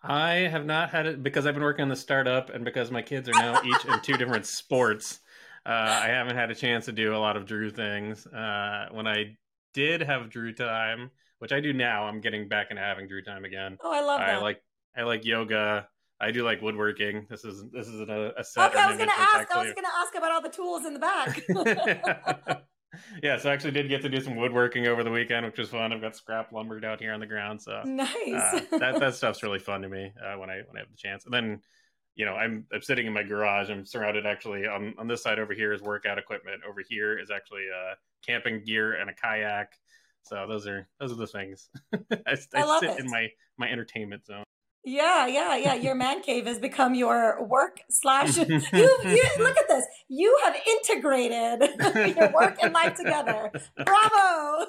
[0.09, 3.01] i have not had it because i've been working on the startup and because my
[3.01, 5.19] kids are now each in two different sports
[5.65, 5.69] uh,
[6.03, 9.35] i haven't had a chance to do a lot of drew things uh, when i
[9.73, 13.45] did have drew time which i do now i'm getting back into having drew time
[13.45, 14.61] again oh i love that i like
[14.95, 15.87] i like yoga
[16.17, 17.27] I do like woodworking.
[17.29, 18.71] This is this is a, a set.
[18.71, 19.35] Okay, I was going to ask.
[19.35, 19.55] Actually...
[19.55, 22.63] I was going to ask about all the tools in the back.
[23.23, 25.69] yeah, so I actually did get to do some woodworking over the weekend, which was
[25.69, 25.91] fun.
[25.91, 28.13] I've got scrap lumber down here on the ground, so nice.
[28.33, 30.97] Uh, that that stuff's really fun to me uh, when I when I have the
[30.97, 31.25] chance.
[31.25, 31.61] And then,
[32.15, 33.69] you know, I'm I'm sitting in my garage.
[33.69, 36.61] I'm surrounded actually on on this side over here is workout equipment.
[36.67, 39.73] Over here is actually uh, camping gear and a kayak.
[40.23, 41.69] So those are those are the things.
[41.93, 42.99] I, I, I sit it.
[42.99, 44.44] in my my entertainment zone.
[44.85, 45.73] Yeah, yeah, yeah.
[45.73, 48.37] Your man cave has become your work slash.
[48.75, 49.85] You, you look at this.
[50.07, 53.51] You have integrated your work and life together.
[53.83, 54.65] Bravo!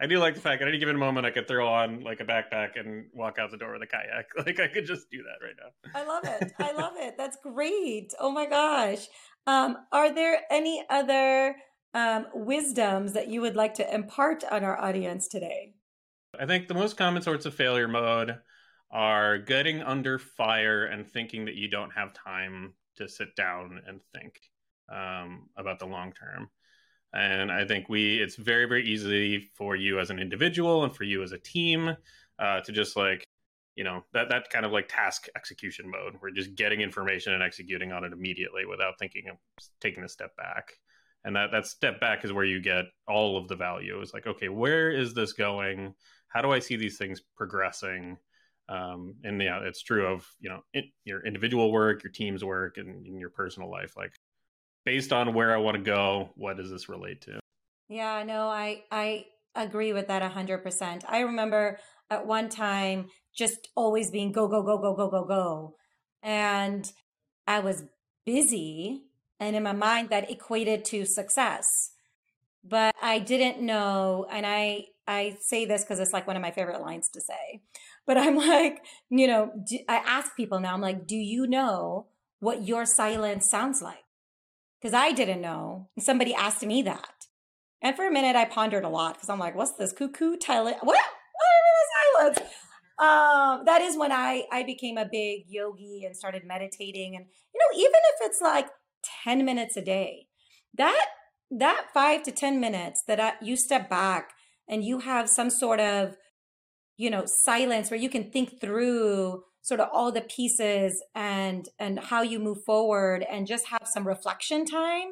[0.00, 2.24] I do like the fact at any given moment I could throw on like a
[2.24, 4.26] backpack and walk out the door with a kayak.
[4.46, 6.00] Like I could just do that right now.
[6.00, 6.52] I love it.
[6.58, 7.14] I love it.
[7.16, 8.12] That's great.
[8.18, 9.06] Oh my gosh.
[9.46, 11.56] Um, are there any other
[11.94, 15.74] um, wisdoms that you would like to impart on our audience today?
[16.38, 18.38] I think the most common sorts of failure mode
[18.90, 24.00] are getting under fire and thinking that you don't have time to sit down and
[24.14, 24.40] think
[24.90, 26.48] um, about the long term.
[27.12, 31.04] And I think we, it's very, very easy for you as an individual and for
[31.04, 31.96] you as a team
[32.38, 33.26] uh, to just like,
[33.76, 36.14] you know, that, that kind of like task execution mode.
[36.20, 39.36] We're just getting information and executing on it immediately without thinking of
[39.80, 40.72] taking a step back.
[41.24, 44.00] And that, that step back is where you get all of the value.
[44.00, 45.94] It's like, okay, where is this going?
[46.28, 48.18] How do I see these things progressing?
[48.68, 50.62] um, and yeah it's true of you know
[51.04, 54.12] your individual work your team's work and in your personal life like
[54.84, 57.40] based on where i want to go what does this relate to?
[57.88, 61.78] Yeah no i i agree with that a 100% i remember
[62.10, 65.74] at one time just always being go go go go go go go.
[66.22, 66.90] And
[67.46, 67.84] i was
[68.26, 69.04] busy
[69.40, 71.66] and in my mind that equated to success.
[72.62, 76.52] But i didn't know and i i say this because it's like one of my
[76.52, 77.60] favorite lines to say
[78.08, 82.06] but I'm like, you know, do, I ask people now, I'm like, do you know
[82.40, 84.04] what your silence sounds like?
[84.80, 85.90] Because I didn't know.
[86.00, 87.26] Somebody asked me that.
[87.82, 90.78] And for a minute, I pondered a lot because I'm like, what's this cuckoo silent?
[90.80, 90.96] What?
[90.96, 92.38] What is Silence.
[92.98, 97.14] Um, that is when I I became a big yogi and started meditating.
[97.14, 98.66] And you know, even if it's like
[99.22, 100.26] 10 minutes a day,
[100.76, 101.06] that
[101.50, 104.30] that five to 10 minutes that I, you step back
[104.68, 106.16] and you have some sort of
[106.96, 111.98] you know silence where you can think through sort of all the pieces and and
[111.98, 115.08] how you move forward and just have some reflection time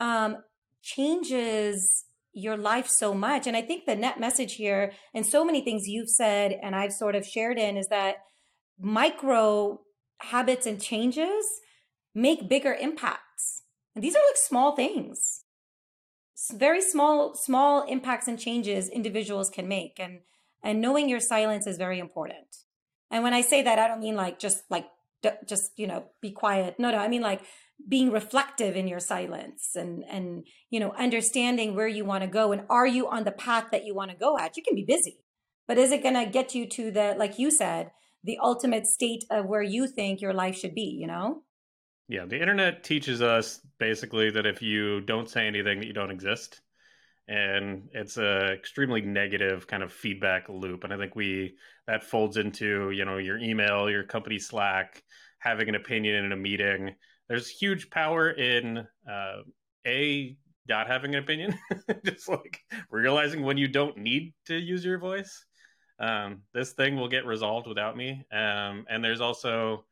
[0.00, 0.36] um,
[0.82, 3.46] changes your life so much.
[3.46, 6.92] And i think the net message here and so many things you've said and i've
[6.92, 8.16] sort of shared in is that
[8.78, 9.80] micro
[10.20, 11.44] habits and changes
[12.14, 13.62] make bigger impacts.
[13.94, 15.44] And these are like small things
[16.50, 20.20] very small small impacts and changes individuals can make and
[20.62, 22.56] and knowing your silence is very important.
[23.10, 24.86] And when I say that, I don't mean like just like
[25.46, 26.76] just you know be quiet.
[26.78, 27.42] No, no, I mean like
[27.88, 32.52] being reflective in your silence and and you know understanding where you want to go
[32.52, 34.56] and are you on the path that you want to go at.
[34.56, 35.18] You can be busy,
[35.68, 37.90] but is it going to get you to the like you said
[38.24, 40.96] the ultimate state of where you think your life should be?
[41.00, 41.42] You know.
[42.08, 46.10] Yeah, the internet teaches us basically that if you don't say anything, that you don't
[46.10, 46.60] exist
[47.28, 51.56] and it's a extremely negative kind of feedback loop and i think we
[51.88, 55.02] that folds into you know your email your company slack
[55.40, 56.94] having an opinion in a meeting
[57.28, 58.78] there's huge power in
[59.10, 59.36] uh,
[59.86, 60.36] a
[60.68, 61.56] not having an opinion,
[62.04, 65.44] just like realizing when you don't need to use your voice.
[65.98, 68.26] Um, this thing will get resolved without me.
[68.32, 69.84] Um, and there's also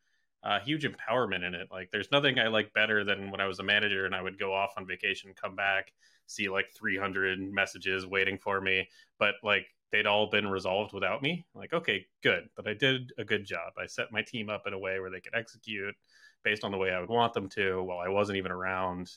[0.45, 1.69] a huge empowerment in it.
[1.71, 4.37] Like, there's nothing I like better than when I was a manager and I would
[4.37, 5.91] go off on vacation, come back,
[6.27, 8.87] see like 300 messages waiting for me,
[9.19, 11.45] but like they'd all been resolved without me.
[11.55, 13.73] Like, okay, good, but I did a good job.
[13.77, 15.95] I set my team up in a way where they could execute
[16.43, 19.11] based on the way I would want them to while I wasn't even around.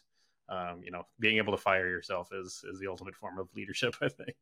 [0.48, 3.96] Um, you know, being able to fire yourself is is the ultimate form of leadership,
[4.02, 4.34] I think.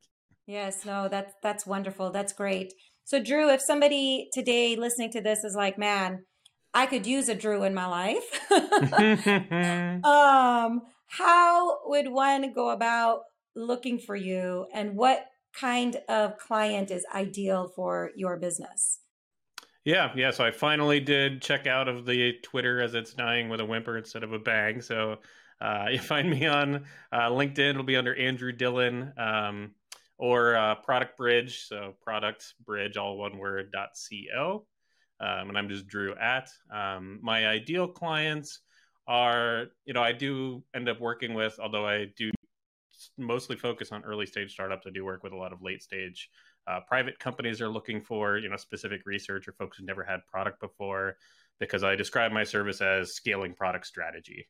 [0.47, 2.11] Yes, no, that's that's wonderful.
[2.11, 2.73] That's great.
[3.03, 6.25] So Drew, if somebody today listening to this is like, man,
[6.77, 8.51] I could use a Drew in my life.
[10.05, 13.23] um, how would one go about
[13.55, 15.25] looking for you and what
[15.59, 19.01] kind of client is ideal for your business?
[19.87, 20.33] Yeah, yeah.
[20.33, 23.97] So I finally did check out of the Twitter as it's dying with a whimper
[23.97, 24.83] instead of a bang.
[24.83, 25.17] So
[25.63, 27.71] uh, you find me on uh, LinkedIn.
[27.71, 29.71] It'll be under Andrew Dillon um,
[30.19, 31.69] or uh, ProductBridge.
[31.69, 33.73] So Product Bridge, all one word.
[33.73, 33.97] dot
[34.35, 34.67] co.
[35.21, 36.49] Um, and I'm just Drew at.
[36.73, 38.61] Um, my ideal clients
[39.09, 42.31] are, you know, I do end up working with, although I do
[43.17, 44.87] mostly focus on early stage startups.
[44.87, 46.31] I do work with a lot of late stage
[46.67, 50.27] uh, private companies are looking for, you know, specific research or folks who've never had
[50.27, 51.17] product before,
[51.61, 54.49] because I describe my service as scaling product strategy.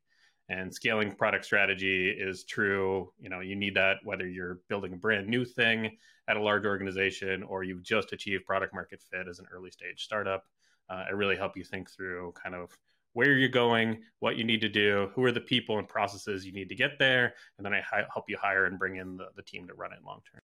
[0.48, 3.12] And scaling product strategy is true.
[3.18, 5.96] You know, you need that whether you're building a brand new thing
[6.28, 10.04] at a large organization or you've just achieved product market fit as an early stage
[10.04, 10.44] startup.
[10.88, 12.76] Uh, I really help you think through kind of
[13.12, 16.52] where you're going, what you need to do, who are the people and processes you
[16.52, 19.28] need to get there, and then I hi- help you hire and bring in the,
[19.36, 20.40] the team to run it long term.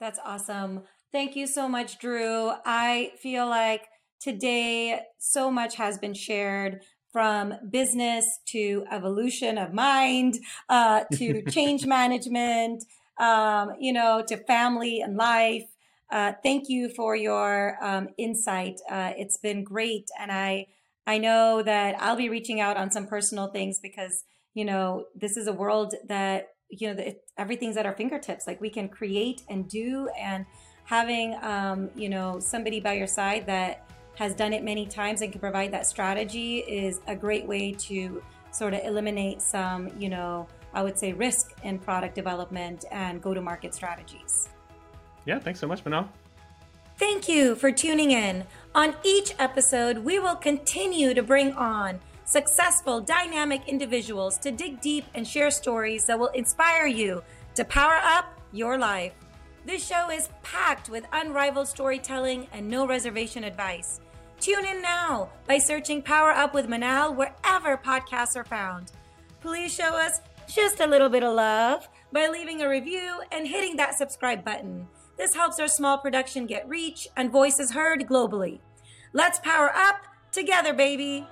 [0.00, 0.82] That's awesome.
[1.12, 2.52] Thank you so much, Drew.
[2.64, 3.86] I feel like
[4.20, 6.80] today so much has been shared
[7.12, 10.38] from business to evolution of mind
[10.68, 12.84] uh, to change management,
[13.20, 15.66] um, you know, to family and life.
[16.14, 18.80] Uh, thank you for your um, insight.
[18.88, 20.68] Uh, it's been great, and I
[21.08, 24.22] I know that I'll be reaching out on some personal things because,
[24.54, 28.46] you know, this is a world that, you know, it, everything's at our fingertips.
[28.46, 30.46] Like we can create and do, and
[30.84, 35.32] having, um, you know, somebody by your side that has done it many times and
[35.32, 40.46] can provide that strategy is a great way to sort of eliminate some, you know,
[40.72, 44.48] I would say risk in product development and go to market strategies.
[45.26, 46.08] Yeah, thanks so much, Manal.
[46.96, 48.44] Thank you for tuning in.
[48.74, 55.04] On each episode, we will continue to bring on successful, dynamic individuals to dig deep
[55.14, 57.22] and share stories that will inspire you
[57.54, 59.12] to power up your life.
[59.66, 64.00] This show is packed with unrivaled storytelling and no reservation advice.
[64.40, 68.92] Tune in now by searching Power Up with Manal wherever podcasts are found.
[69.40, 73.76] Please show us just a little bit of love by leaving a review and hitting
[73.76, 74.86] that subscribe button.
[75.16, 78.60] This helps our small production get reach and voices heard globally.
[79.12, 79.96] Let's power up
[80.32, 81.26] together, baby.